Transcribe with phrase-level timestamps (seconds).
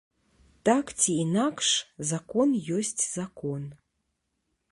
[0.69, 1.67] Так ці інакш,
[2.11, 3.61] закон ёсць закон.